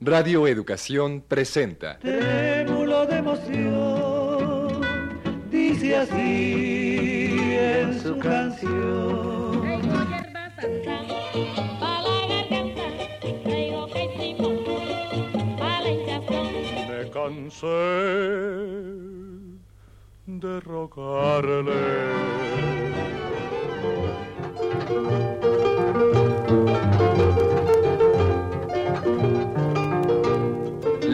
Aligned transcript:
Radio 0.00 0.46
Educación 0.46 1.24
presenta. 1.26 1.98
Trémulo 1.98 3.04
de 3.04 3.16
emoción, 3.16 4.80
dice 5.50 5.96
así 5.96 7.36
en 7.36 8.00
su 8.00 8.16
canción. 8.20 9.62
Me 16.88 17.10
cansé 17.10 17.66
de 20.26 20.60
rogarle. 20.60 22.08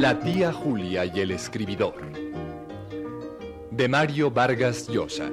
La 0.04 0.20
tía 0.20 0.52
Julia 0.52 1.06
y 1.06 1.18
el 1.18 1.30
escribidor. 1.30 1.94
De 3.70 3.88
Mario 3.88 4.30
Vargas 4.30 4.86
Llosa. 4.86 5.30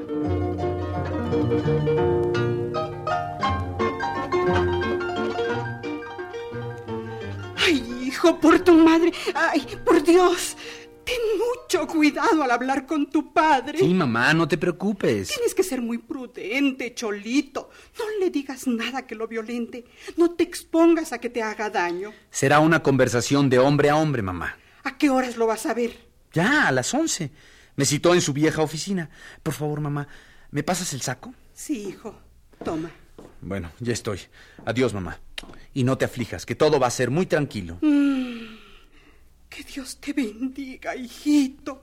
Ay, 7.57 7.83
hijo, 8.01 8.39
por 8.39 8.59
tu 8.61 8.73
madre. 8.75 9.11
Ay, 9.35 9.67
por 9.83 10.01
Dios. 10.01 10.55
Ten 11.03 11.17
mucho 11.37 11.85
cuidado 11.85 12.41
al 12.41 12.51
hablar 12.51 12.85
con 12.85 13.09
tu 13.09 13.33
padre. 13.33 13.77
Sí, 13.77 13.93
mamá, 13.93 14.33
no 14.33 14.47
te 14.47 14.57
preocupes. 14.57 15.27
Tienes 15.27 15.53
que 15.53 15.63
ser 15.63 15.81
muy 15.81 15.97
prudente, 15.97 16.95
Cholito. 16.95 17.71
No 17.99 18.05
le 18.21 18.29
digas 18.29 18.67
nada 18.67 19.05
que 19.05 19.15
lo 19.15 19.27
violente. 19.27 19.83
No 20.15 20.31
te 20.31 20.45
expongas 20.45 21.11
a 21.11 21.19
que 21.19 21.29
te 21.29 21.43
haga 21.43 21.69
daño. 21.69 22.13
Será 22.29 22.61
una 22.61 22.81
conversación 22.81 23.49
de 23.49 23.59
hombre 23.59 23.89
a 23.89 23.97
hombre, 23.97 24.21
mamá. 24.21 24.60
¿A 25.01 25.03
qué 25.03 25.09
horas 25.09 25.35
lo 25.35 25.47
vas 25.47 25.65
a 25.65 25.73
ver? 25.73 25.97
Ya, 26.31 26.67
a 26.67 26.71
las 26.71 26.93
once. 26.93 27.31
Me 27.75 27.85
citó 27.85 28.13
en 28.13 28.21
su 28.21 28.33
vieja 28.33 28.61
oficina. 28.61 29.09
Por 29.41 29.55
favor, 29.55 29.81
mamá, 29.81 30.07
¿me 30.51 30.61
pasas 30.61 30.93
el 30.93 31.01
saco? 31.01 31.33
Sí, 31.55 31.87
hijo. 31.87 32.15
Toma. 32.63 32.91
Bueno, 33.41 33.71
ya 33.79 33.93
estoy. 33.93 34.19
Adiós, 34.63 34.93
mamá. 34.93 35.19
Y 35.73 35.85
no 35.85 35.97
te 35.97 36.05
aflijas, 36.05 36.45
que 36.45 36.53
todo 36.53 36.79
va 36.79 36.85
a 36.85 36.91
ser 36.91 37.09
muy 37.09 37.25
tranquilo. 37.25 37.79
Que 37.81 39.63
Dios 39.63 39.97
te 39.97 40.13
bendiga, 40.13 40.95
hijito. 40.95 41.81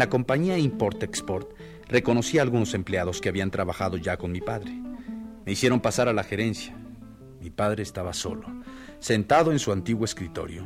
La 0.00 0.08
compañía 0.08 0.56
Import-Export 0.56 1.52
reconocí 1.86 2.38
a 2.38 2.42
algunos 2.42 2.72
empleados 2.72 3.20
que 3.20 3.28
habían 3.28 3.50
trabajado 3.50 3.98
ya 3.98 4.16
con 4.16 4.32
mi 4.32 4.40
padre. 4.40 4.72
Me 5.44 5.52
hicieron 5.52 5.80
pasar 5.80 6.08
a 6.08 6.14
la 6.14 6.24
gerencia. 6.24 6.74
Mi 7.38 7.50
padre 7.50 7.82
estaba 7.82 8.14
solo, 8.14 8.46
sentado 8.98 9.52
en 9.52 9.58
su 9.58 9.72
antiguo 9.72 10.06
escritorio. 10.06 10.64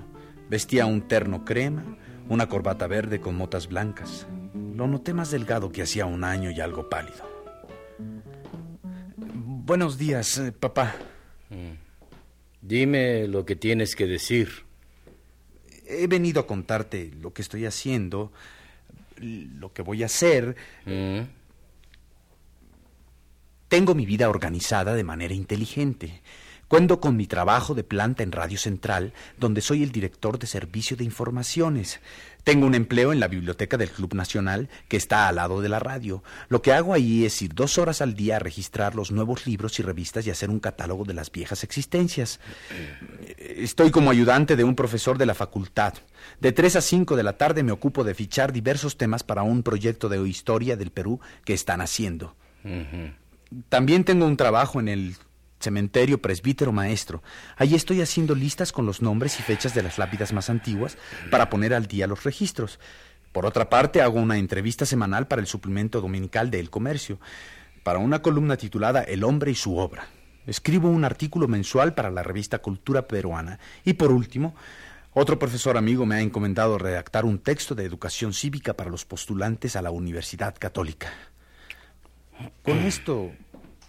Vestía 0.49 0.87
un 0.87 1.09
terno 1.09 1.45
crema, 1.45 1.99
una 2.29 2.49
corbata 2.49 2.87
verde 2.87 3.21
con 3.21 3.35
motas 3.35 3.67
blancas. 3.67 4.29
Lo 4.55 4.87
noté 4.87 5.15
más 5.15 5.33
delgado 5.33 5.73
que 5.73 5.83
hacía 5.83 6.07
un 6.07 6.23
año 6.23 6.53
y 6.53 6.61
algo 6.61 6.89
pálido. 6.89 7.29
Buenos 9.17 9.99
días, 9.99 10.39
eh, 10.39 10.53
papá. 10.53 10.95
Dime 12.61 13.27
lo 13.27 13.45
que 13.45 13.57
tienes 13.57 13.97
que 13.97 14.07
decir. 14.07 14.65
He 15.87 16.07
venido 16.07 16.41
a 16.41 16.47
contarte 16.47 17.11
lo 17.21 17.33
que 17.33 17.43
estoy 17.43 17.67
haciendo, 17.67 18.33
lo 19.19 19.73
que 19.73 19.83
voy 19.83 20.03
a 20.03 20.07
hacer. 20.07 20.57
¿Mm? 20.87 21.21
Tengo 23.69 23.95
mi 23.95 24.07
vida 24.07 24.29
organizada 24.29 24.95
de 24.95 25.05
manera 25.05 25.35
inteligente. 25.35 26.23
Cuento 26.75 26.99
con 26.99 27.17
mi 27.17 27.29
trabajo 27.29 27.77
de 27.77 27.85
planta 27.85 28.25
en 28.25 28.33
Radio 28.33 28.59
Central, 28.59 29.13
donde 29.39 29.61
soy 29.61 29.85
el 29.85 29.93
director 29.93 30.41
de 30.41 30.49
servicio 30.49 30.97
de 30.97 31.05
informaciones. 31.05 32.01
Tengo 32.43 32.67
un 32.67 32.75
empleo 32.75 33.13
en 33.13 33.21
la 33.21 33.29
biblioteca 33.29 33.77
del 33.77 33.93
Club 33.93 34.15
Nacional, 34.15 34.69
que 34.89 34.97
está 34.97 35.29
al 35.29 35.37
lado 35.37 35.61
de 35.61 35.69
la 35.69 35.79
radio. 35.79 36.25
Lo 36.49 36.63
que 36.63 36.73
hago 36.73 36.93
ahí 36.93 37.25
es 37.25 37.41
ir 37.43 37.55
dos 37.55 37.79
horas 37.79 38.03
al 38.03 38.15
día 38.15 38.35
a 38.35 38.39
registrar 38.41 38.97
los 38.97 39.13
nuevos 39.13 39.47
libros 39.47 39.79
y 39.79 39.85
revistas 39.85 40.27
y 40.27 40.31
hacer 40.31 40.51
un 40.51 40.59
catálogo 40.59 41.05
de 41.05 41.15
las 41.15 41.31
viejas 41.31 41.63
existencias. 41.63 42.41
Estoy 43.39 43.93
como 43.93 44.11
ayudante 44.11 44.57
de 44.57 44.65
un 44.65 44.75
profesor 44.75 45.17
de 45.17 45.27
la 45.27 45.35
facultad. 45.35 45.95
De 46.41 46.51
3 46.51 46.75
a 46.75 46.81
5 46.81 47.15
de 47.15 47.23
la 47.23 47.39
tarde 47.39 47.63
me 47.63 47.71
ocupo 47.71 48.03
de 48.03 48.15
fichar 48.15 48.53
diversos 48.53 48.97
temas 48.97 49.23
para 49.23 49.45
un 49.45 49.63
proyecto 49.63 50.09
de 50.09 50.29
historia 50.29 50.77
del 50.77 50.91
Perú 50.91 51.21
que 51.45 51.55
están 51.55 51.81
haciendo. 51.81 52.35
También 53.69 54.03
tengo 54.03 54.27
un 54.27 54.37
trabajo 54.37 54.81
en 54.81 54.89
el 54.89 55.15
cementerio 55.61 56.21
presbítero 56.21 56.73
maestro. 56.73 57.23
Allí 57.57 57.75
estoy 57.75 58.01
haciendo 58.01 58.35
listas 58.35 58.73
con 58.73 58.87
los 58.87 59.03
nombres 59.03 59.39
y 59.41 59.43
fechas 59.43 59.75
de 59.75 59.83
las 59.83 59.99
lápidas 59.99 60.33
más 60.33 60.51
antiguas 60.51 60.99
para 61.31 61.51
poner 61.51 61.75
al 61.75 61.87
día 61.87 62.07
los 62.07 62.25
registros. 62.25 62.79
Por 63.33 63.47
otra 63.47 63.69
parte, 63.69 64.01
hago 64.01 64.21
una 64.21 64.39
entrevista 64.39 64.87
semanal 64.87 65.27
para 65.27 65.41
el 65.41 65.49
suplemento 65.49 66.01
dominical 66.01 66.51
de 66.51 66.61
El 66.61 66.71
Comercio, 66.71 67.19
para 67.83 67.99
una 67.99 68.23
columna 68.23 68.57
titulada 68.57 69.03
El 69.03 69.25
hombre 69.25 69.51
y 69.51 69.55
su 69.55 69.77
obra. 69.77 70.07
Escribo 70.47 70.89
un 70.89 71.05
artículo 71.05 71.49
mensual 71.49 71.95
para 71.95 72.11
la 72.11 72.23
revista 72.23 72.61
Cultura 72.61 73.09
Peruana. 73.09 73.59
Y 73.85 73.95
por 73.95 74.13
último, 74.13 74.55
otro 75.13 75.39
profesor 75.39 75.77
amigo 75.77 76.07
me 76.07 76.17
ha 76.17 76.21
encomendado 76.21 76.77
redactar 76.77 77.25
un 77.25 77.39
texto 77.39 77.75
de 77.75 77.85
educación 77.85 78.35
cívica 78.35 78.75
para 78.75 78.91
los 78.91 79.05
postulantes 79.05 79.77
a 79.77 79.83
la 79.83 79.91
Universidad 79.91 80.55
Católica. 80.59 81.13
Con 82.63 82.79
esto, 82.79 83.31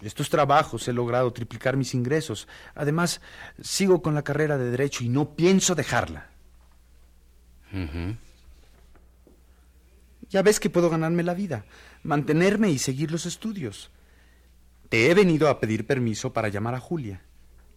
estos 0.02 0.28
trabajos 0.28 0.86
he 0.88 0.92
logrado 0.92 1.32
triplicar 1.32 1.76
mis 1.76 1.94
ingresos. 1.94 2.48
Además, 2.74 3.20
sigo 3.60 4.02
con 4.02 4.14
la 4.14 4.22
carrera 4.22 4.58
de 4.58 4.70
Derecho 4.70 5.04
y 5.04 5.08
no 5.08 5.34
pienso 5.34 5.74
dejarla. 5.74 6.30
Ya 10.28 10.42
ves 10.42 10.60
que 10.60 10.70
puedo 10.70 10.90
ganarme 10.90 11.22
la 11.22 11.34
vida, 11.34 11.64
mantenerme 12.02 12.70
y 12.70 12.78
seguir 12.78 13.10
los 13.10 13.26
estudios. 13.26 13.90
Te 14.88 15.10
he 15.10 15.14
venido 15.14 15.48
a 15.48 15.60
pedir 15.60 15.86
permiso 15.86 16.32
para 16.32 16.48
llamar 16.48 16.74
a 16.74 16.80
Julia. 16.80 17.22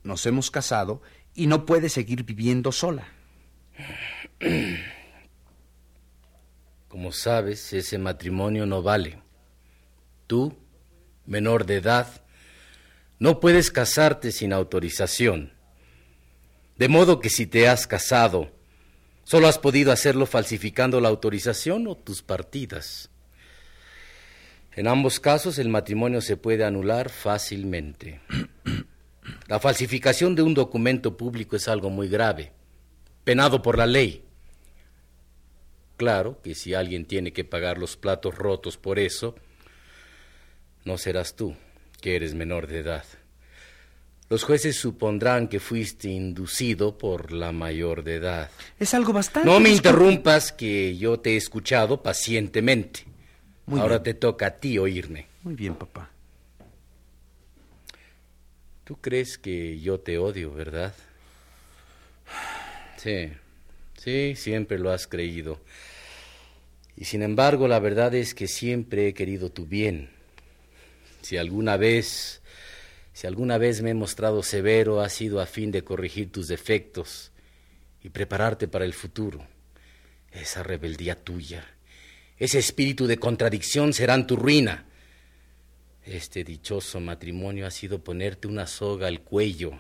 Nos 0.04 0.26
hemos 0.26 0.52
casado 0.52 1.02
y 1.36 1.48
no 1.48 1.66
puede 1.66 1.90
seguir 1.90 2.24
viviendo 2.24 2.72
sola. 2.72 3.08
Como 6.88 7.12
sabes, 7.12 7.72
ese 7.74 7.98
matrimonio 7.98 8.66
no 8.66 8.82
vale. 8.82 9.22
Tú, 10.28 10.56
menor 11.30 11.66
de 11.66 11.76
edad, 11.76 12.08
no 13.20 13.40
puedes 13.40 13.72
casarte 13.72 14.32
sin 14.32 14.52
autorización. 14.52 15.54
De 16.78 16.88
modo 16.90 17.20
que 17.20 17.30
si 17.30 17.46
te 17.46 17.70
has 17.70 17.86
casado, 17.86 18.52
solo 19.24 19.48
has 19.48 19.60
podido 19.60 19.92
hacerlo 19.92 20.26
falsificando 20.26 21.00
la 21.00 21.10
autorización 21.10 21.88
o 21.88 21.96
tus 21.96 22.24
partidas. 22.24 23.10
En 24.76 24.88
ambos 24.88 25.20
casos 25.20 25.60
el 25.60 25.70
matrimonio 25.70 26.22
se 26.22 26.36
puede 26.36 26.64
anular 26.64 27.10
fácilmente. 27.10 28.22
La 29.48 29.60
falsificación 29.60 30.34
de 30.36 30.42
un 30.42 30.54
documento 30.56 31.16
público 31.16 31.56
es 31.56 31.68
algo 31.68 31.90
muy 31.90 32.08
grave, 32.08 32.54
penado 33.24 33.62
por 33.62 33.78
la 33.78 33.86
ley. 33.86 34.24
Claro 35.98 36.42
que 36.42 36.56
si 36.56 36.74
alguien 36.74 37.06
tiene 37.06 37.34
que 37.34 37.44
pagar 37.44 37.78
los 37.78 37.98
platos 37.98 38.36
rotos 38.36 38.78
por 38.78 38.98
eso, 38.98 39.36
no 40.86 40.98
serás 40.98 41.36
tú, 41.36 41.56
que 42.02 42.16
eres 42.16 42.34
menor 42.34 42.68
de 42.68 42.80
edad. 42.80 43.04
Los 44.30 44.44
jueces 44.44 44.76
supondrán 44.76 45.48
que 45.48 45.60
fuiste 45.60 46.08
inducido 46.08 46.98
por 46.98 47.32
la 47.32 47.52
mayor 47.52 48.04
de 48.04 48.16
edad. 48.16 48.52
Es 48.80 48.94
algo 48.94 49.12
bastante... 49.12 49.50
No 49.50 49.60
me 49.60 49.70
interrumpas, 49.70 50.52
que 50.52 50.96
yo 50.98 51.20
te 51.20 51.32
he 51.32 51.38
escuchado 51.38 52.04
pacientemente. 52.04 53.06
Muy 53.66 53.80
Ahora 53.80 53.98
bien. 53.98 54.04
te 54.04 54.14
toca 54.14 54.48
a 54.48 54.52
ti 54.52 54.78
oírme. 54.78 55.26
Muy 55.42 55.56
bien, 55.56 55.74
papá. 55.74 56.12
Tú 58.84 58.98
crees 59.02 59.38
que 59.40 59.80
yo 59.80 60.00
te 60.00 60.20
odio, 60.20 60.54
¿verdad? 60.54 60.94
Sí, 62.98 63.32
sí, 63.98 64.36
siempre 64.36 64.78
lo 64.78 64.92
has 64.92 65.08
creído. 65.08 65.60
Y 66.96 67.06
sin 67.06 67.24
embargo, 67.24 67.68
la 67.68 67.80
verdad 67.80 68.14
es 68.14 68.36
que 68.36 68.48
siempre 68.48 69.08
he 69.08 69.14
querido 69.14 69.52
tu 69.52 69.66
bien. 69.66 70.10
Si 71.22 71.38
alguna 71.38 71.78
vez, 71.78 72.42
si 73.14 73.28
alguna 73.28 73.58
vez 73.58 73.82
me 73.82 73.92
he 73.92 73.94
mostrado 73.94 74.44
severo, 74.44 75.02
ha 75.02 75.10
sido 75.10 75.42
a 75.42 75.46
fin 75.46 75.72
de 75.72 75.84
corregir 75.84 76.32
tus 76.32 76.48
defectos 76.48 77.32
y 78.02 78.10
prepararte 78.10 78.68
para 78.68 78.86
el 78.86 78.94
futuro. 78.94 79.46
Esa 80.32 80.64
rebeldía 80.64 81.16
tuya, 81.16 81.66
ese 82.38 82.60
espíritu 82.60 83.06
de 83.06 83.18
contradicción 83.18 83.92
serán 83.92 84.26
tu 84.26 84.38
ruina. 84.38 84.86
Este 86.06 86.44
dichoso 86.46 87.00
matrimonio 87.02 87.68
ha 87.68 87.72
sido 87.72 88.02
ponerte 88.04 88.48
una 88.48 88.66
soga 88.66 89.08
al 89.08 89.22
cuello 89.22 89.80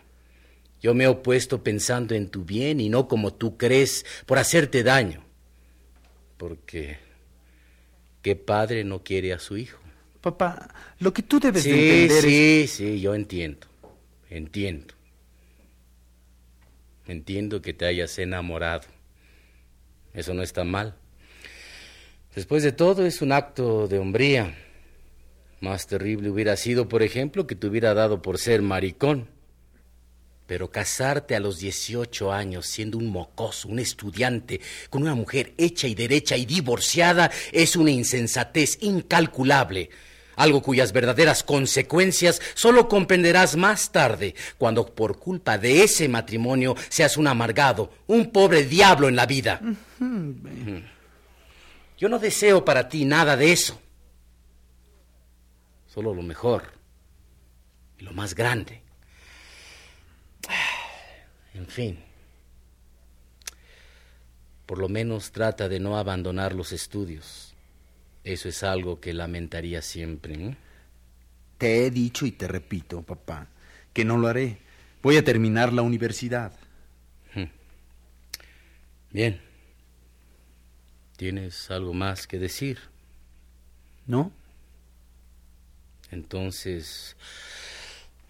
Yo 0.81 0.93
me 0.93 1.05
he 1.05 1.07
opuesto 1.07 1.63
pensando 1.63 2.13
en 2.13 2.29
tu 2.29 2.43
bien 2.43 2.79
y 2.79 2.89
no 2.89 3.07
como 3.07 3.33
tú 3.33 3.57
crees, 3.57 4.05
por 4.25 4.37
hacerte 4.37 4.83
daño. 4.83 5.25
Porque, 6.37 6.97
¿qué 8.21 8.35
padre 8.35 8.83
no 8.83 9.03
quiere 9.03 9.33
a 9.33 9.39
su 9.39 9.57
hijo? 9.57 9.79
Papá, 10.21 10.73
lo 10.99 11.13
que 11.13 11.23
tú 11.23 11.39
debes 11.39 11.63
de 11.63 11.71
Sí, 11.71 11.89
entender 11.89 12.21
sí, 12.21 12.67
sí, 12.67 12.99
yo 12.99 13.15
entiendo. 13.15 13.67
Entiendo. 14.29 14.93
Entiendo 17.07 17.61
que 17.61 17.73
te 17.73 17.85
hayas 17.85 18.19
enamorado. 18.19 18.87
Eso 20.13 20.33
no 20.33 20.43
está 20.43 20.63
mal. 20.63 20.95
Después 22.35 22.63
de 22.63 22.71
todo, 22.71 23.05
es 23.05 23.21
un 23.21 23.31
acto 23.31 23.87
de 23.87 23.97
hombría. 23.97 24.55
Más 25.61 25.87
terrible 25.87 26.29
hubiera 26.29 26.55
sido, 26.55 26.87
por 26.87 27.01
ejemplo, 27.01 27.47
que 27.47 27.55
te 27.55 27.67
hubiera 27.67 27.93
dado 27.93 28.21
por 28.21 28.37
ser 28.37 28.61
maricón. 28.61 29.27
Pero 30.45 30.71
casarte 30.71 31.35
a 31.35 31.39
los 31.39 31.59
18 31.59 32.31
años 32.31 32.65
siendo 32.65 32.97
un 32.97 33.07
mocoso, 33.07 33.67
un 33.67 33.79
estudiante, 33.79 34.61
con 34.89 35.03
una 35.03 35.15
mujer 35.15 35.53
hecha 35.57 35.87
y 35.87 35.95
derecha 35.95 36.37
y 36.37 36.45
divorciada, 36.45 37.31
es 37.51 37.75
una 37.75 37.91
insensatez 37.91 38.77
incalculable. 38.81 39.89
Algo 40.39 40.61
cuyas 40.61 40.93
verdaderas 40.93 41.43
consecuencias 41.43 42.41
solo 42.53 42.87
comprenderás 42.87 43.57
más 43.57 43.91
tarde, 43.91 44.35
cuando 44.57 44.85
por 44.85 45.19
culpa 45.19 45.57
de 45.57 45.83
ese 45.83 46.07
matrimonio 46.07 46.77
seas 46.87 47.17
un 47.17 47.27
amargado, 47.27 47.91
un 48.07 48.31
pobre 48.31 48.63
diablo 48.63 49.09
en 49.09 49.17
la 49.17 49.25
vida. 49.25 49.59
Yo 51.97 52.07
no 52.07 52.19
deseo 52.19 52.63
para 52.63 52.87
ti 52.87 53.03
nada 53.03 53.35
de 53.35 53.51
eso. 53.51 53.81
Solo 55.93 56.13
lo 56.13 56.21
mejor 56.21 56.71
y 57.97 58.03
lo 58.05 58.13
más 58.13 58.33
grande. 58.33 58.81
En 61.53 61.67
fin. 61.67 61.99
Por 64.65 64.77
lo 64.77 64.87
menos 64.87 65.33
trata 65.33 65.67
de 65.67 65.81
no 65.81 65.97
abandonar 65.97 66.53
los 66.53 66.71
estudios. 66.71 67.48
Eso 68.23 68.49
es 68.49 68.63
algo 68.63 68.99
que 68.99 69.13
lamentaría 69.13 69.81
siempre. 69.81 70.57
Te 71.57 71.85
he 71.85 71.91
dicho 71.91 72.25
y 72.25 72.31
te 72.31 72.47
repito, 72.47 73.01
papá, 73.01 73.47
que 73.93 74.05
no 74.05 74.17
lo 74.17 74.27
haré. 74.27 74.59
Voy 75.01 75.17
a 75.17 75.23
terminar 75.23 75.73
la 75.73 75.81
universidad. 75.81 76.53
Bien. 79.11 79.41
¿Tienes 81.17 81.71
algo 81.71 81.93
más 81.93 82.27
que 82.27 82.39
decir? 82.39 82.79
¿No? 84.05 84.31
Entonces, 86.11 87.17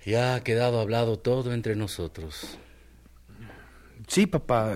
ya 0.05 0.35
ha 0.35 0.43
quedado 0.43 0.79
hablado 0.79 1.19
todo 1.19 1.53
entre 1.53 1.75
nosotros. 1.75 2.57
Sí, 4.07 4.25
papá. 4.25 4.75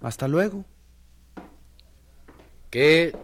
Hasta 0.00 0.28
luego. 0.28 0.64
¿Qué? 2.74 3.16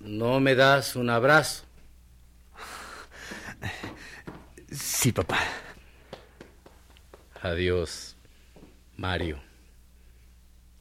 ¿No 0.00 0.40
me 0.40 0.54
das 0.54 0.94
un 0.94 1.08
abrazo? 1.08 1.64
Sí, 4.70 5.10
papá. 5.10 5.38
Adiós, 7.40 8.14
Mario. 8.98 9.40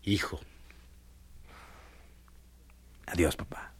Hijo. 0.03 0.41
Adiós, 3.05 3.37
papá. 3.37 3.71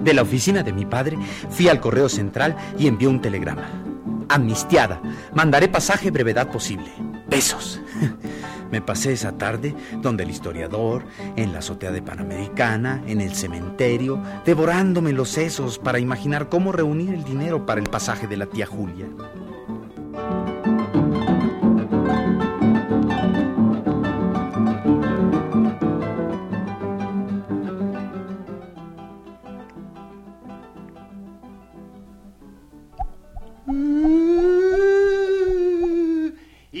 De 0.00 0.12
la 0.12 0.22
oficina 0.22 0.64
de 0.64 0.72
mi 0.72 0.84
padre 0.86 1.18
fui 1.50 1.68
al 1.68 1.80
correo 1.80 2.08
central 2.08 2.56
y 2.76 2.88
envié 2.88 3.06
un 3.06 3.20
telegrama. 3.20 3.83
Amnistiada. 4.34 5.00
Mandaré 5.32 5.68
pasaje 5.68 6.10
brevedad 6.10 6.50
posible. 6.50 6.90
Besos. 7.28 7.80
Me 8.72 8.82
pasé 8.82 9.12
esa 9.12 9.38
tarde 9.38 9.76
donde 10.02 10.24
el 10.24 10.30
historiador, 10.30 11.04
en 11.36 11.52
la 11.52 11.60
azotea 11.60 11.92
de 11.92 12.02
Panamericana, 12.02 13.00
en 13.06 13.20
el 13.20 13.32
cementerio, 13.36 14.20
devorándome 14.44 15.12
los 15.12 15.28
sesos 15.28 15.78
para 15.78 16.00
imaginar 16.00 16.48
cómo 16.48 16.72
reunir 16.72 17.14
el 17.14 17.22
dinero 17.22 17.64
para 17.64 17.80
el 17.80 17.88
pasaje 17.88 18.26
de 18.26 18.36
la 18.36 18.46
tía 18.46 18.66
Julia. 18.66 19.06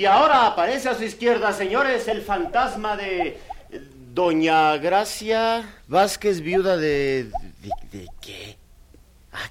Y 0.04 0.06
ahora 0.06 0.48
aparece 0.48 0.90
a 0.90 0.94
su 0.94 1.02
izquierda, 1.02 1.50
señores, 1.54 2.08
el 2.08 2.20
fantasma 2.20 2.94
de 2.94 3.38
eh, 3.70 3.80
Doña 4.12 4.76
Gracia 4.76 5.64
Vázquez, 5.88 6.42
viuda 6.42 6.76
de... 6.76 7.30
¿De, 7.62 7.70
de 7.90 8.08
qué? 8.20 8.58
Ah, 9.32 9.48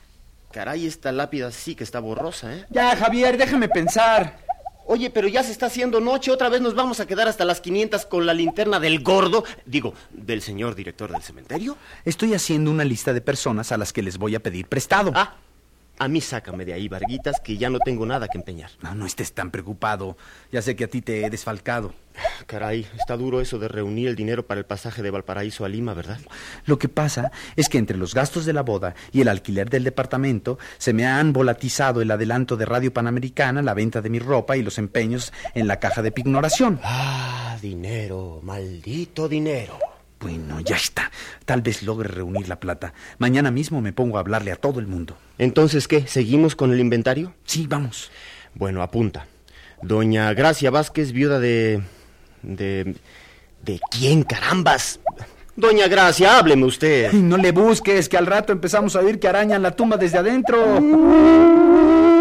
caray, 0.52 0.86
esta 0.86 1.12
lápida 1.12 1.50
sí 1.50 1.74
que 1.74 1.84
está 1.84 2.00
borrosa, 2.00 2.54
¿eh? 2.54 2.68
Ya, 2.70 2.96
Javier, 2.96 3.36
déjame 3.36 3.68
pensar. 3.68 4.38
Oye, 4.86 5.10
pero 5.10 5.28
ya 5.28 5.42
se 5.42 5.52
está 5.52 5.66
haciendo 5.66 6.00
noche, 6.00 6.30
otra 6.30 6.50
vez 6.50 6.62
nos 6.62 6.76
vamos 6.76 7.00
a 7.00 7.08
quedar 7.08 7.28
hasta 7.28 7.46
las 7.46 7.60
500 7.60 8.06
con 8.06 8.28
la 8.28 8.36
linterna 8.36 8.80
del 8.80 9.02
gordo, 9.02 9.44
digo, 9.66 9.96
del 10.12 10.44
señor 10.44 10.76
director 10.76 11.12
del 11.12 11.24
cementerio. 11.24 11.78
Estoy 12.06 12.36
haciendo 12.36 12.70
una 12.70 12.84
lista 12.84 13.12
de 13.12 13.22
personas 13.22 13.72
a 13.72 13.78
las 13.78 13.92
que 13.92 14.04
les 14.04 14.20
voy 14.20 14.36
a 14.36 14.40
pedir 14.40 14.68
prestado. 14.68 15.14
Ah, 15.16 15.34
a 16.00 16.08
mí 16.08 16.22
sácame 16.22 16.66
de 16.66 16.74
ahí, 16.74 16.88
Varguitas, 16.88 17.40
que 17.40 17.58
ya 17.58 17.70
no 17.70 17.80
tengo 17.80 18.06
nada 18.06 18.28
que 18.28 18.38
empeñar. 18.38 18.72
No, 18.82 18.96
no 18.96 19.06
estés 19.06 19.34
tan 19.34 19.52
preocupado. 19.52 20.18
Ya 20.52 20.62
sé 20.62 20.76
que 20.76 20.86
a 20.86 20.88
ti 20.88 21.02
te 21.02 21.26
he 21.26 21.30
desfalcado. 21.30 21.94
Caray, 22.46 22.86
está 22.98 23.18
duro 23.18 23.42
eso 23.42 23.58
de 23.58 23.68
reunir 23.68 24.08
el 24.08 24.16
dinero 24.16 24.46
para 24.46 24.60
el 24.60 24.66
pasaje 24.66 25.02
de 25.02 25.12
Valparaíso 25.12 25.66
a 25.66 25.70
Lima, 25.70 25.94
¿verdad? 25.94 26.20
Lo 26.66 26.78
que 26.78 26.90
pasa 26.90 27.32
es 27.56 27.70
que 27.70 27.78
entre 27.78 27.98
los 27.98 28.14
gastos 28.14 28.46
de 28.46 28.54
la 28.54 28.62
boda 28.62 28.96
y 29.12 29.22
el 29.22 29.28
alquiler 29.28 29.70
del 29.70 29.84
departamento 29.84 30.60
se 30.78 30.94
me 30.94 31.06
han 31.06 31.34
volatizado 31.34 32.02
el 32.02 32.12
adelanto 32.12 32.58
de 32.58 32.66
Radio 32.66 32.94
Panamericana, 32.94 33.62
la 33.62 33.74
venta 33.74 34.02
de 34.02 34.10
mi 34.10 34.20
ropa 34.20 34.58
y 34.58 34.64
los 34.64 34.78
empeños 34.78 35.34
en 35.56 35.68
la 35.68 35.80
caja 35.80 36.02
de 36.02 36.12
pignoración. 36.12 36.80
Ah, 36.84 37.58
dinero, 37.62 38.42
maldito 38.44 39.28
dinero. 39.28 39.93
Bueno, 40.24 40.62
ya 40.62 40.78
está. 40.78 41.12
Tal 41.44 41.62
vez 41.62 41.84
logre 41.84 42.08
reunir 42.08 42.48
la 42.48 42.58
plata. 42.58 42.94
Mañana 43.18 43.52
mismo 43.52 43.82
me 43.82 43.92
pongo 43.92 44.16
a 44.16 44.22
hablarle 44.22 44.54
a 44.54 44.56
todo 44.56 44.80
el 44.80 44.88
mundo. 44.88 45.18
Entonces, 45.38 45.90
¿qué? 45.90 46.08
¿Seguimos 46.08 46.56
con 46.56 46.72
el 46.72 46.80
inventario? 46.80 47.34
Sí, 47.46 47.68
vamos. 47.68 48.10
Bueno, 48.56 48.82
apunta. 48.82 49.28
Doña 49.82 50.34
Gracia 50.34 50.72
Vázquez, 50.72 51.12
viuda 51.12 51.40
de... 51.40 51.82
de... 52.42 52.96
¿De 53.64 53.80
quién, 53.92 54.24
carambas? 54.24 55.00
Doña 55.56 55.88
Gracia, 55.88 56.38
hábleme 56.38 56.66
usted. 56.66 57.12
No 57.14 57.38
le 57.38 57.52
busques, 57.52 58.08
que 58.08 58.18
al 58.18 58.26
rato 58.26 58.54
empezamos 58.54 58.96
a 58.96 59.00
oír 59.00 59.20
que 59.20 59.28
arañan 59.28 59.62
la 59.62 59.72
tumba 59.72 59.98
desde 59.98 60.18
adentro. 60.20 60.80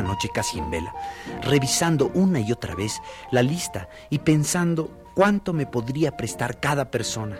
la 0.00 0.08
noche 0.08 0.30
casi 0.32 0.58
en 0.58 0.70
vela, 0.70 0.94
revisando 1.42 2.10
una 2.14 2.40
y 2.40 2.52
otra 2.52 2.74
vez 2.74 3.00
la 3.30 3.42
lista 3.42 3.88
y 4.08 4.20
pensando 4.20 5.04
cuánto 5.14 5.52
me 5.52 5.66
podría 5.66 6.16
prestar 6.16 6.60
cada 6.60 6.90
persona. 6.90 7.36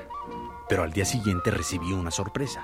Pero 0.69 0.83
al 0.83 0.93
día 0.93 1.05
siguiente 1.05 1.51
recibí 1.51 1.93
una 1.93 2.11
sorpresa. 2.11 2.63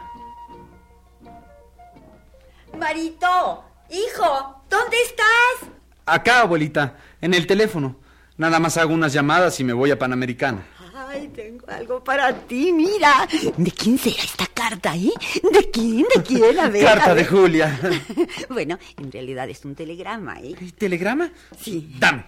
Marito, 2.78 3.64
hijo, 3.90 4.62
¿dónde 4.68 4.96
estás? 5.02 5.70
Acá, 6.04 6.42
abuelita, 6.42 6.96
en 7.20 7.34
el 7.34 7.46
teléfono. 7.46 7.96
Nada 8.36 8.60
más 8.60 8.76
hago 8.76 8.92
unas 8.92 9.12
llamadas 9.12 9.58
y 9.60 9.64
me 9.64 9.72
voy 9.72 9.90
a 9.90 9.98
Panamericana. 9.98 10.66
Ay, 11.08 11.28
tengo 11.28 11.64
algo 11.68 12.02
para 12.02 12.32
ti, 12.46 12.72
mira. 12.72 13.28
¿De 13.56 13.70
quién 13.70 13.96
será 13.96 14.22
esta 14.22 14.46
carta, 14.46 14.96
eh? 14.96 15.12
¿De 15.52 15.70
quién? 15.70 16.04
¿De 16.14 16.22
quién? 16.22 16.58
A 16.58 16.68
ver. 16.68 16.84
Carta 16.84 17.12
a 17.12 17.14
de. 17.14 17.24
Julia. 17.24 17.78
Bueno, 18.48 18.78
en 18.98 19.12
realidad 19.12 19.48
es 19.48 19.64
un 19.64 19.74
telegrama, 19.74 20.40
¿eh? 20.40 20.54
¿Telegrama? 20.76 21.30
Sí. 21.60 21.94
Dame. 21.98 22.24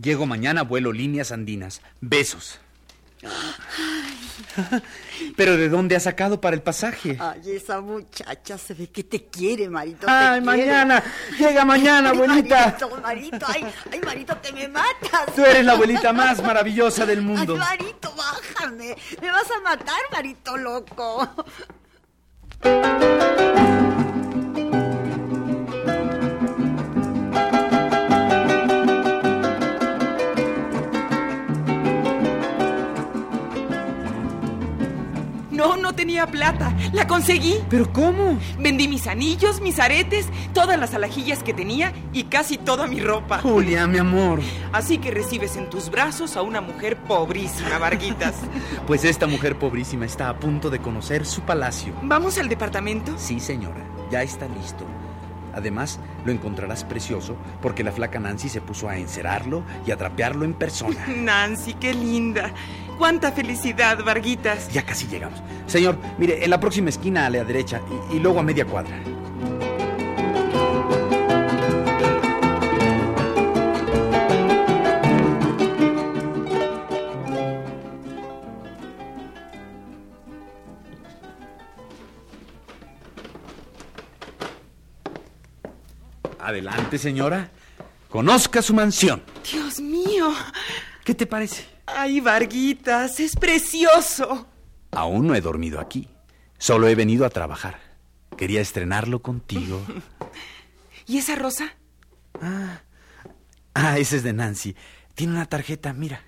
Llego 0.00 0.24
mañana, 0.26 0.62
vuelo 0.62 0.92
líneas 0.92 1.30
andinas. 1.30 1.82
Besos. 2.00 2.58
¿Pero 5.36 5.56
de 5.56 5.68
dónde 5.68 5.96
has 5.96 6.04
sacado 6.04 6.40
para 6.40 6.54
el 6.56 6.62
pasaje? 6.62 7.16
Ay, 7.20 7.52
esa 7.56 7.80
muchacha 7.80 8.58
se 8.58 8.74
ve 8.74 8.88
que 8.88 9.04
te 9.04 9.24
quiere, 9.26 9.68
Marito. 9.68 10.06
te 10.06 10.12
Ay, 10.12 10.40
quiere. 10.40 10.44
mañana. 10.64 11.02
Llega 11.38 11.64
mañana, 11.64 12.10
Ay, 12.10 12.16
abuelita. 12.16 12.66
Marito, 12.66 13.00
Marito, 13.02 13.46
ay, 13.48 13.66
ay, 13.92 14.00
Marito, 14.04 14.40
que 14.42 14.52
me 14.52 14.68
matas. 14.68 15.34
Tú 15.34 15.44
eres 15.44 15.64
la 15.64 15.72
abuelita 15.72 16.12
más 16.12 16.42
maravillosa 16.42 17.06
del 17.06 17.18
Ay, 17.20 17.24
mundo. 17.24 17.56
Marito, 17.56 18.12
bájame. 18.16 18.96
Me 19.20 19.30
vas 19.30 19.50
a 19.50 19.60
matar, 19.62 20.00
Marito 20.12 20.56
loco. 20.56 21.28
Tenía 36.00 36.26
plata. 36.26 36.74
La 36.94 37.06
conseguí. 37.06 37.56
¿Pero 37.68 37.92
cómo? 37.92 38.38
Vendí 38.58 38.88
mis 38.88 39.06
anillos, 39.06 39.60
mis 39.60 39.78
aretes, 39.78 40.26
todas 40.54 40.80
las 40.80 40.94
alajillas 40.94 41.42
que 41.42 41.52
tenía 41.52 41.92
y 42.14 42.24
casi 42.24 42.56
toda 42.56 42.86
mi 42.86 43.00
ropa. 43.00 43.40
Julia, 43.40 43.86
mi 43.86 43.98
amor. 43.98 44.40
Así 44.72 44.96
que 44.96 45.10
recibes 45.10 45.56
en 45.56 45.68
tus 45.68 45.90
brazos 45.90 46.38
a 46.38 46.42
una 46.42 46.62
mujer 46.62 46.96
pobrísima, 46.96 47.78
Varguitas. 47.78 48.34
Pues 48.86 49.04
esta 49.04 49.26
mujer 49.26 49.58
pobrísima 49.58 50.06
está 50.06 50.30
a 50.30 50.38
punto 50.38 50.70
de 50.70 50.80
conocer 50.80 51.26
su 51.26 51.42
palacio. 51.42 51.92
¿Vamos 52.02 52.38
al 52.38 52.48
departamento? 52.48 53.12
Sí, 53.18 53.38
señora, 53.38 53.84
ya 54.10 54.22
está 54.22 54.48
listo. 54.48 54.84
Además, 55.54 56.00
lo 56.24 56.32
encontrarás 56.32 56.84
precioso 56.84 57.36
porque 57.60 57.84
la 57.84 57.92
flaca 57.92 58.20
Nancy 58.20 58.48
se 58.48 58.60
puso 58.60 58.88
a 58.88 58.96
encerarlo 58.96 59.62
y 59.86 59.90
a 59.90 59.96
trapearlo 59.96 60.44
en 60.44 60.54
persona. 60.54 61.06
Nancy, 61.16 61.74
qué 61.74 61.94
linda. 61.94 62.52
Cuánta 62.98 63.32
felicidad, 63.32 64.02
Varguitas. 64.04 64.70
Ya 64.72 64.84
casi 64.84 65.06
llegamos. 65.06 65.42
Señor, 65.66 65.96
mire, 66.18 66.44
en 66.44 66.50
la 66.50 66.60
próxima 66.60 66.90
esquina 66.90 67.26
a 67.26 67.30
la 67.30 67.44
derecha 67.44 67.80
y, 68.10 68.16
y 68.16 68.20
luego 68.20 68.40
a 68.40 68.42
media 68.42 68.66
cuadra. 68.66 68.96
Adelante, 86.60 86.98
señora. 86.98 87.50
Conozca 88.10 88.60
su 88.60 88.74
mansión. 88.74 89.22
Dios 89.50 89.80
mío. 89.80 90.30
¿Qué 91.04 91.14
te 91.14 91.26
parece? 91.26 91.64
Ay, 91.86 92.20
Varguitas, 92.20 93.18
es 93.18 93.34
precioso. 93.34 94.46
Aún 94.90 95.26
no 95.26 95.34
he 95.34 95.40
dormido 95.40 95.80
aquí. 95.80 96.06
Solo 96.58 96.86
he 96.88 96.94
venido 96.94 97.24
a 97.24 97.30
trabajar. 97.30 97.80
Quería 98.36 98.60
estrenarlo 98.60 99.22
contigo. 99.22 99.80
¿Y 101.06 101.16
esa 101.16 101.34
rosa? 101.34 101.72
Ah, 103.74 103.98
ese 103.98 104.18
es 104.18 104.22
de 104.22 104.34
Nancy. 104.34 104.76
Tiene 105.14 105.32
una 105.32 105.46
tarjeta, 105.46 105.94
mira. 105.94 106.22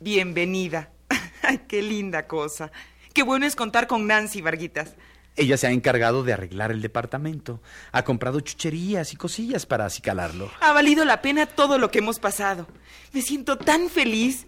Bienvenida. 0.00 0.90
Ay, 1.42 1.60
qué 1.68 1.80
linda 1.80 2.26
cosa. 2.26 2.72
Qué 3.14 3.22
bueno 3.22 3.46
es 3.46 3.54
contar 3.54 3.86
con 3.86 4.08
Nancy, 4.08 4.40
Varguitas. 4.40 4.96
Ella 5.36 5.56
se 5.56 5.66
ha 5.66 5.70
encargado 5.70 6.22
de 6.22 6.32
arreglar 6.32 6.72
el 6.72 6.80
departamento. 6.80 7.60
Ha 7.92 8.04
comprado 8.04 8.40
chucherías 8.40 9.12
y 9.12 9.16
cosillas 9.16 9.66
para 9.66 9.84
acicalarlo. 9.84 10.50
Ha 10.60 10.72
valido 10.72 11.04
la 11.04 11.20
pena 11.20 11.46
todo 11.46 11.78
lo 11.78 11.90
que 11.90 11.98
hemos 11.98 12.18
pasado. 12.18 12.66
Me 13.12 13.22
siento 13.22 13.58
tan 13.58 13.88
feliz. 13.90 14.46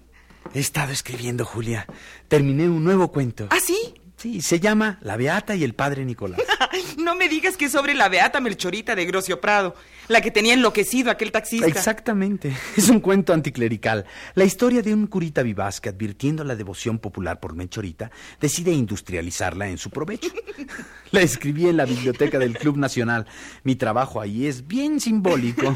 He 0.55 0.61
estado 0.61 0.93
escribiendo, 0.93 1.45
Julia. 1.45 1.87
Terminé 2.29 2.69
un 2.69 2.83
nuevo 2.85 3.13
cuento. 3.13 3.49
¿Ah, 3.51 3.61
sí? 3.63 3.95
Sí, 4.19 4.43
se 4.43 4.59
llama 4.59 4.99
La 5.01 5.17
Beata 5.17 5.55
y 5.55 5.63
el 5.63 5.75
Padre 5.75 6.05
Nicolás. 6.05 6.41
No 6.99 7.15
me 7.15 7.29
digas 7.29 7.57
que 7.57 7.67
es 7.67 7.73
sobre 7.73 7.95
la 7.95 8.09
beata 8.09 8.41
Melchorita 8.41 8.95
de 8.95 9.07
Grocio 9.07 9.41
Prado, 9.41 9.75
la 10.09 10.21
que 10.21 10.31
tenía 10.31 10.55
enloquecido 10.55 11.11
aquel 11.11 11.33
taxista. 11.33 11.67
Exactamente. 11.67 12.55
Es 12.77 12.89
un 12.89 13.01
cuento 13.01 13.33
anticlerical. 13.33 14.05
La 14.35 14.45
historia 14.45 14.83
de 14.83 14.93
un 14.93 15.07
curita 15.07 15.43
vivaz 15.43 15.81
que, 15.81 15.89
advirtiendo 15.89 16.45
la 16.45 16.57
devoción 16.57 16.99
popular 16.99 17.41
por 17.41 17.55
Melchorita, 17.55 18.11
decide 18.41 18.73
industrializarla 18.73 19.69
en 19.69 19.79
su 19.79 19.91
provecho. 19.91 20.29
La 21.11 21.21
escribí 21.21 21.69
en 21.69 21.79
la 21.79 21.87
biblioteca 21.87 22.39
del 22.39 22.59
Club 22.59 22.77
Nacional. 22.77 23.27
Mi 23.63 23.77
trabajo 23.77 24.21
ahí 24.21 24.47
es 24.47 24.67
bien 24.67 25.01
simbólico. 25.01 25.73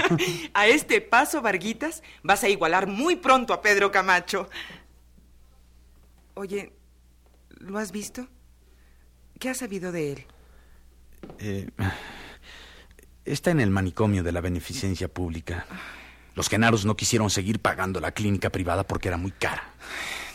A 0.52 0.66
este 0.66 1.00
paso, 1.00 1.40
Varguitas, 1.40 2.02
vas 2.22 2.44
a 2.44 2.50
igualar 2.50 2.86
muy 2.86 3.16
pronto 3.16 3.54
a 3.54 3.62
Pedro 3.62 3.90
Camacho. 3.90 4.50
Oye, 6.34 6.72
¿lo 7.62 7.78
has 7.78 7.92
visto? 7.92 8.28
¿Qué 9.38 9.48
has 9.48 9.58
sabido 9.58 9.92
de 9.92 10.12
él? 10.12 10.26
Eh, 11.38 11.70
está 13.24 13.50
en 13.50 13.60
el 13.60 13.70
manicomio 13.70 14.22
de 14.22 14.32
la 14.32 14.40
beneficencia 14.40 15.08
pública. 15.08 15.66
Los 16.34 16.48
genaros 16.48 16.84
no 16.84 16.96
quisieron 16.96 17.30
seguir 17.30 17.60
pagando 17.60 18.00
la 18.00 18.12
clínica 18.12 18.50
privada 18.50 18.84
porque 18.84 19.08
era 19.08 19.16
muy 19.16 19.30
cara. 19.30 19.62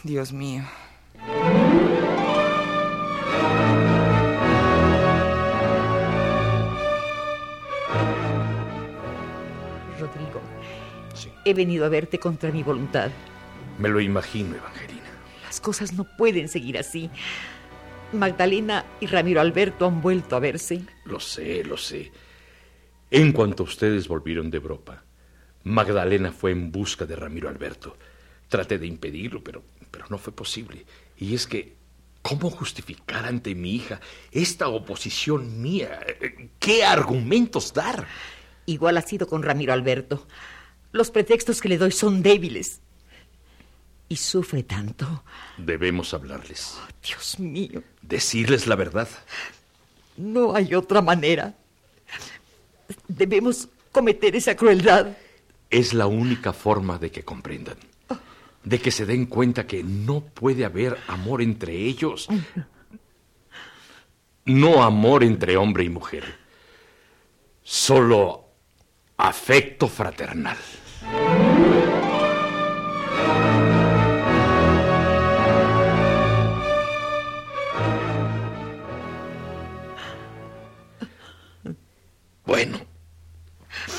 Dios 0.03 0.31
mío. 0.31 0.63
Rodrigo, 9.99 10.41
he 11.43 11.53
venido 11.53 11.85
a 11.85 11.89
verte 11.89 12.19
contra 12.19 12.51
mi 12.51 12.63
voluntad. 12.63 13.09
Me 13.79 13.89
lo 13.89 13.99
imagino, 13.99 14.55
Evangelina. 14.55 14.96
Las 15.57 15.61
cosas 15.65 15.93
no 15.93 16.03
pueden 16.03 16.49
seguir 16.49 16.77
así. 16.77 17.09
Magdalena 18.13 18.85
y 18.99 19.07
Ramiro 19.07 19.41
Alberto 19.41 19.87
han 19.87 20.03
vuelto 20.03 20.35
a 20.35 20.39
verse. 20.39 20.83
Lo 21.03 21.19
sé, 21.19 21.63
lo 21.63 21.77
sé. 21.77 22.11
En 23.09 23.31
cuanto 23.31 23.63
ustedes 23.63 24.07
volvieron 24.07 24.51
de 24.51 24.57
Europa, 24.57 25.03
Magdalena 25.63 26.31
fue 26.31 26.51
en 26.51 26.71
busca 26.71 27.07
de 27.07 27.15
Ramiro 27.15 27.49
Alberto. 27.49 27.97
Traté 28.47 28.77
de 28.77 28.85
impedirlo, 28.85 29.43
pero, 29.43 29.63
pero 29.89 30.05
no 30.09 30.19
fue 30.19 30.31
posible. 30.31 30.85
Y 31.17 31.33
es 31.33 31.47
que, 31.47 31.73
¿cómo 32.21 32.51
justificar 32.51 33.25
ante 33.25 33.55
mi 33.55 33.73
hija 33.73 33.99
esta 34.31 34.67
oposición 34.67 35.59
mía? 35.59 36.05
¿Qué 36.59 36.85
argumentos 36.85 37.73
dar? 37.73 38.05
Igual 38.67 38.97
ha 38.97 39.01
sido 39.01 39.25
con 39.25 39.41
Ramiro 39.41 39.73
Alberto. 39.73 40.27
Los 40.91 41.09
pretextos 41.09 41.61
que 41.61 41.69
le 41.69 41.79
doy 41.79 41.93
son 41.93 42.21
débiles. 42.21 42.81
Y 44.09 44.15
sufre 44.15 44.63
tanto. 44.63 45.23
Debemos 45.57 46.13
hablarles, 46.13 46.77
Dios 47.05 47.39
mío, 47.39 47.83
decirles 48.01 48.67
la 48.67 48.75
verdad. 48.75 49.09
no 50.15 50.55
hay 50.55 50.73
otra 50.73 51.01
manera. 51.01 51.53
Debemos 53.07 53.67
cometer 53.91 54.35
esa 54.35 54.55
crueldad. 54.55 55.17
Es 55.69 55.93
la 55.93 56.07
única 56.07 56.53
forma 56.53 56.97
de 56.97 57.11
que 57.11 57.23
comprendan, 57.23 57.77
de 58.63 58.79
que 58.79 58.91
se 58.91 59.05
den 59.05 59.25
cuenta 59.25 59.67
que 59.67 59.83
no 59.83 60.21
puede 60.21 60.63
haber 60.63 60.97
amor 61.07 61.41
entre 61.41 61.73
ellos. 61.75 62.27
No 64.45 64.83
amor 64.83 65.25
entre 65.25 65.57
hombre 65.57 65.83
y 65.83 65.89
mujer, 65.89 66.23
solo 67.63 68.45
afecto 69.17 69.89
fraternal. 69.89 70.57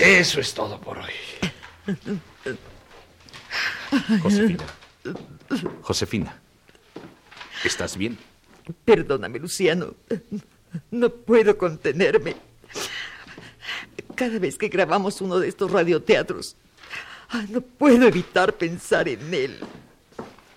Eso 0.08 0.40
es 0.40 0.54
todo 0.54 0.80
por 0.80 0.98
hoy. 0.98 1.12
Josefina. 4.22 4.64
Josefina. 5.82 6.40
¿Estás 7.64 7.96
bien? 7.96 8.18
Perdóname, 8.84 9.38
Luciano. 9.38 9.94
No 10.90 11.10
puedo 11.10 11.56
contenerme. 11.56 12.36
Cada 14.14 14.38
vez 14.38 14.58
que 14.58 14.68
grabamos 14.68 15.20
uno 15.20 15.38
de 15.38 15.48
estos 15.48 15.70
radioteatros, 15.70 16.56
ah, 17.30 17.44
no 17.48 17.60
puedo 17.60 18.06
evitar 18.06 18.52
pensar 18.54 19.08
en 19.08 19.32
él. 19.32 19.58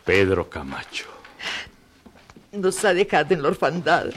Pedro 0.05 0.49
Camacho. 0.49 1.07
Nos 2.51 2.83
ha 2.83 2.93
dejado 2.93 3.33
en 3.33 3.41
la 3.41 3.49
orfandad. 3.49 4.07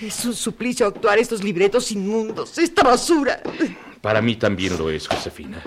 Es 0.00 0.24
un 0.24 0.34
suplicio 0.34 0.86
actuar 0.86 1.18
estos 1.18 1.42
libretos 1.42 1.90
inmundos, 1.92 2.58
esta 2.58 2.82
basura. 2.82 3.40
Para 4.06 4.22
mí 4.22 4.36
también 4.36 4.78
lo 4.78 4.88
es, 4.88 5.08
Josefina. 5.08 5.60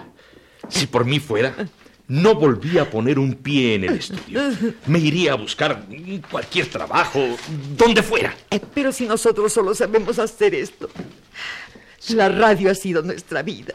Si 0.69 0.87
por 0.87 1.03
mí 1.03 1.19
fuera, 1.19 1.53
no 2.07 2.35
volvía 2.35 2.83
a 2.83 2.89
poner 2.89 3.19
un 3.19 3.33
pie 3.33 3.75
en 3.75 3.83
el 3.83 3.95
estudio. 3.95 4.41
Me 4.85 4.97
iría 4.99 5.33
a 5.33 5.35
buscar 5.35 5.83
cualquier 6.31 6.67
trabajo, 6.67 7.19
donde 7.75 8.01
fuera. 8.01 8.33
Eh, 8.49 8.61
Pero 8.73 8.93
si 8.93 9.05
nosotros 9.07 9.51
solo 9.51 9.75
sabemos 9.75 10.19
hacer 10.19 10.55
esto. 10.55 10.89
La 12.11 12.29
radio 12.29 12.71
ha 12.71 12.75
sido 12.75 13.01
nuestra 13.01 13.41
vida. 13.41 13.73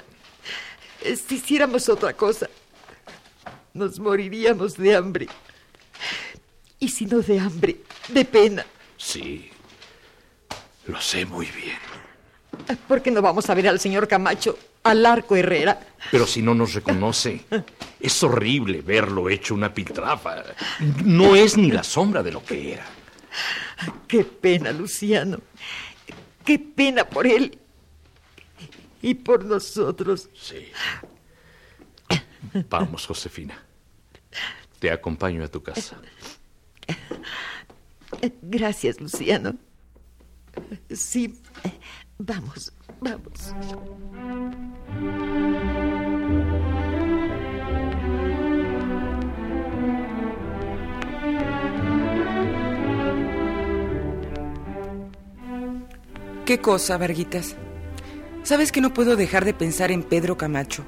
Eh, 1.03 1.15
Si 1.15 1.35
hiciéramos 1.35 1.87
otra 1.91 2.15
cosa, 2.15 2.49
nos 3.75 3.99
moriríamos 4.01 4.79
de 4.79 4.95
hambre. 4.97 5.29
y 6.81 6.89
sino 6.89 7.19
de 7.21 7.39
hambre, 7.39 7.77
de 8.09 8.25
pena. 8.25 8.65
Sí, 8.97 9.51
lo 10.87 10.99
sé 11.03 11.27
muy 11.27 11.49
bien. 11.49 11.77
¿Por 12.89 13.03
qué 13.03 13.11
no 13.11 13.23
vamos 13.23 13.49
a 13.51 13.55
ver 13.55 13.69
al 13.69 13.81
señor 13.81 14.09
Camacho, 14.09 14.59
al 14.83 15.05
arco 15.07 15.37
Herrera? 15.37 15.81
Pero 16.11 16.27
si 16.27 16.43
no 16.43 16.55
nos 16.55 16.75
reconoce, 16.75 17.45
es 18.01 18.23
horrible 18.23 18.83
verlo 18.83 19.29
hecho 19.29 19.55
una 19.55 19.73
piltrafa. 19.73 20.45
No 21.05 21.35
es 21.35 21.57
ni 21.57 21.71
la 21.71 21.83
sombra 21.83 22.23
de 22.23 22.33
lo 22.33 22.45
que 22.45 22.75
era. 22.75 22.87
Qué 24.07 24.25
pena, 24.25 24.73
Luciano. 24.73 25.39
Qué 26.45 26.59
pena 26.59 27.05
por 27.05 27.27
él. 27.27 27.59
Y 29.03 29.15
por 29.15 29.45
nosotros. 29.45 30.29
Sí. 30.35 30.69
Vamos, 32.69 33.07
Josefina. 33.07 33.63
Te 34.79 34.91
acompaño 34.91 35.45
a 35.45 35.49
tu 35.49 35.63
casa. 35.63 35.97
Gracias, 38.43 39.01
Luciano. 39.01 39.57
Sí, 40.91 41.41
vamos, 42.27 42.73
vamos. 43.01 43.55
¿Qué 56.45 56.61
cosa, 56.61 56.99
Varguitas? 56.99 57.57
Sabes 58.43 58.71
que 58.71 58.83
no 58.83 58.93
puedo 58.93 59.17
dejar 59.17 59.47
de 59.47 59.55
pensar 59.55 59.91
en 59.91 60.03
Pedro 60.03 60.37
Camacho. 60.37 60.85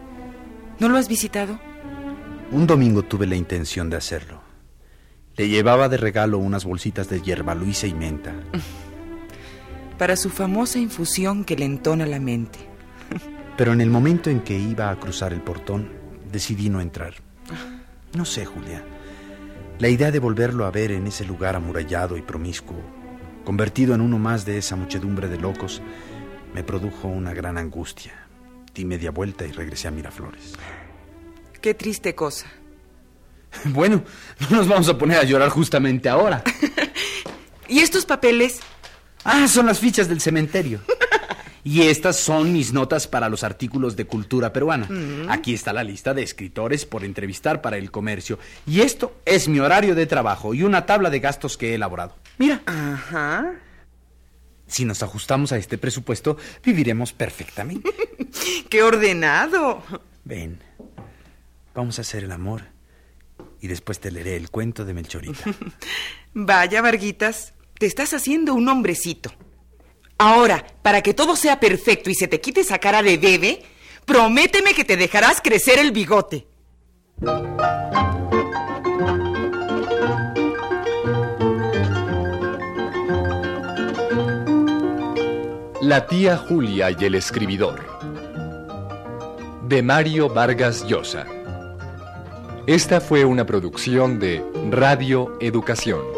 ¿No 0.79 0.91
lo 0.91 0.99
has 0.99 1.09
visitado? 1.09 1.59
Un 2.51 2.67
domingo 2.67 3.03
tuve 3.03 3.27
la 3.27 3.37
intención 3.37 3.89
de 3.89 3.97
hacerlo. 3.97 4.43
Le 5.37 5.49
llevaba 5.49 5.89
de 5.89 5.97
regalo 5.97 6.39
unas 6.39 6.65
bolsitas 6.65 7.09
de 7.09 7.23
hierba 7.23 7.55
luisa 7.55 7.87
y 7.87 7.95
menta. 7.95 8.35
Para 9.99 10.17
su 10.17 10.31
famosa 10.31 10.79
infusión 10.79 11.45
que 11.45 11.57
le 11.57 11.65
entona 11.65 12.07
la 12.07 12.21
mente. 12.21 12.59
Pero 13.57 13.73
en 13.73 13.81
el 13.81 13.89
momento 13.89 14.29
en 14.29 14.41
que 14.41 14.59
iba 14.59 14.91
a 14.91 14.97
cruzar 14.97 15.33
el 15.33 15.41
portón, 15.41 15.89
decidí 16.31 16.69
no 16.69 16.81
entrar. 16.81 17.15
No 18.13 18.25
sé, 18.25 18.45
Julia. 18.45 18.85
La 19.79 19.89
idea 19.89 20.11
de 20.11 20.19
volverlo 20.19 20.67
a 20.67 20.71
ver 20.71 20.93
en 20.93 21.07
ese 21.07 21.25
lugar 21.25 21.57
amurallado 21.57 22.17
y 22.17 22.23
promiscuo, 22.23 22.81
convertido 23.45 23.95
en 23.95 24.01
uno 24.01 24.19
más 24.19 24.45
de 24.45 24.59
esa 24.59 24.77
muchedumbre 24.77 25.29
de 25.29 25.39
locos, 25.39 25.83
me 26.55 26.63
produjo 26.63 27.09
una 27.09 27.33
gran 27.33 27.57
angustia. 27.57 28.13
Di 28.75 28.85
media 28.85 29.11
vuelta 29.11 29.47
y 29.47 29.53
regresé 29.53 29.89
a 29.89 29.91
Miraflores. 29.91 30.55
Qué 31.61 31.75
triste 31.75 32.15
cosa. 32.15 32.47
Bueno, 33.65 34.03
no 34.51 34.57
nos 34.59 34.69
vamos 34.69 34.89
a 34.89 34.99
poner 34.99 35.19
a 35.19 35.25
llorar 35.25 35.49
justamente 35.49 36.09
ahora. 36.09 36.43
¿Y 37.69 37.81
estos 37.81 38.05
papeles? 38.05 38.61
Ah, 39.27 39.49
son 39.49 39.67
las 39.67 39.79
fichas 39.81 40.09
del 40.09 40.21
cementerio. 40.21 40.81
Y 41.67 41.83
estas 41.83 42.15
son 42.15 42.53
mis 42.53 42.73
notas 42.73 43.09
para 43.09 43.29
los 43.29 43.43
artículos 43.43 43.97
de 43.97 44.05
cultura 44.05 44.53
peruana. 44.53 44.89
Aquí 45.29 45.53
está 45.53 45.73
la 45.73 45.83
lista 45.83 46.15
de 46.15 46.23
escritores 46.23 46.87
por 46.87 47.05
entrevistar 47.05 47.61
para 47.61 47.77
el 47.77 47.91
comercio. 47.91 48.39
Y 48.69 48.83
esto 48.83 49.17
es 49.25 49.49
mi 49.49 49.59
horario 49.59 49.97
de 49.97 50.07
trabajo 50.07 50.55
y 50.55 50.63
una 50.63 50.87
tabla 50.87 51.11
de 51.11 51.19
gastos 51.19 51.57
que 51.57 51.71
he 51.71 51.75
elaborado. 51.75 52.15
Mira. 52.39 52.63
Ajá. 52.67 53.55
Si 54.69 54.85
nos 54.85 55.03
ajustamos 55.03 55.51
a 55.51 55.57
este 55.57 55.77
presupuesto, 55.77 56.37
viviremos 56.65 57.13
perfectamente. 57.13 57.91
¡Qué 58.71 58.85
ordenado! 58.85 59.83
Ven, 60.23 60.61
vamos 61.75 61.99
a 61.99 62.03
hacer 62.03 62.23
el 62.23 62.31
amor. 62.31 62.63
Y 63.61 63.67
después 63.67 63.99
te 63.99 64.13
leeré 64.13 64.37
el 64.37 64.51
cuento 64.51 64.85
de 64.85 64.95
Melchorita. 64.95 65.43
Vaya, 66.35 66.81
Varguitas, 66.81 67.55
te 67.79 67.87
estás 67.87 68.15
haciendo 68.15 68.55
un 68.55 68.69
hombrecito. 68.69 69.33
Ahora, 70.19 70.65
para 70.83 71.03
que 71.03 71.15
todo 71.15 71.37
sea 71.37 71.61
perfecto 71.61 72.11
y 72.11 72.15
se 72.15 72.29
te 72.29 72.41
quite 72.41 72.61
esa 72.61 72.79
cara 72.79 73.03
de 73.03 73.19
bebé, 73.19 73.63
prométeme 74.05 74.73
que 74.73 74.85
te 74.85 74.97
dejarás 74.97 75.41
crecer 75.43 75.79
el 75.79 75.93
bigote. 75.93 76.47
La 85.83 86.07
tía 86.09 86.37
Julia 86.39 86.91
y 86.99 87.05
el 87.05 87.15
escribidor. 87.15 87.85
De 89.69 89.83
Mario 89.83 90.29
Vargas 90.29 90.87
Llosa. 90.87 91.27
Esta 92.67 93.01
fue 93.01 93.25
una 93.25 93.45
producción 93.45 94.19
de 94.19 94.43
Radio 94.71 95.37
Educación. 95.41 96.16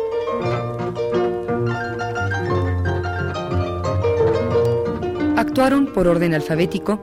Actuaron 5.58 5.86
por 5.86 6.06
orden 6.06 6.34
alfabético 6.34 7.00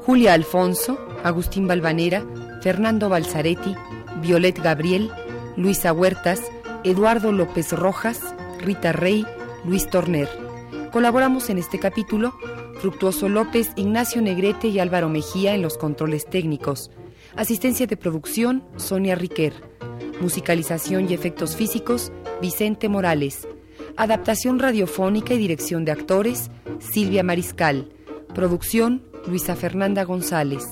Julia 0.00 0.32
Alfonso, 0.32 0.98
Agustín 1.24 1.68
Balvanera, 1.68 2.24
Fernando 2.62 3.10
Balzaretti, 3.10 3.74
Violet 4.22 4.58
Gabriel, 4.58 5.10
Luisa 5.58 5.92
Huertas, 5.92 6.40
Eduardo 6.84 7.32
López 7.32 7.70
Rojas, 7.72 8.34
Rita 8.62 8.92
Rey, 8.92 9.26
Luis 9.66 9.90
Torner. 9.90 10.26
Colaboramos 10.90 11.50
en 11.50 11.58
este 11.58 11.78
capítulo 11.78 12.32
Fructuoso 12.80 13.28
López, 13.28 13.72
Ignacio 13.76 14.22
Negrete 14.22 14.68
y 14.68 14.78
Álvaro 14.78 15.10
Mejía 15.10 15.54
en 15.54 15.60
los 15.60 15.76
controles 15.76 16.24
técnicos. 16.24 16.90
Asistencia 17.36 17.86
de 17.86 17.98
producción, 17.98 18.64
Sonia 18.76 19.16
Riquer. 19.16 19.52
Musicalización 20.22 21.10
y 21.10 21.12
efectos 21.12 21.56
físicos, 21.56 22.10
Vicente 22.40 22.88
Morales. 22.88 23.46
Adaptación 23.98 24.60
radiofónica 24.60 25.34
y 25.34 25.38
dirección 25.38 25.84
de 25.84 25.92
actores, 25.92 26.50
Silvia 26.78 27.22
Mariscal. 27.22 27.90
Producción, 28.38 29.02
Luisa 29.26 29.56
Fernanda 29.56 30.04
González. 30.04 30.62